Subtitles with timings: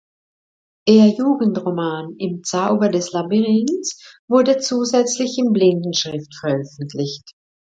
[0.87, 7.35] Ihr Jugendroman "Im Zauber des Labyrinths" wurde zusätzlich in Blindenschrift veröffentlicht.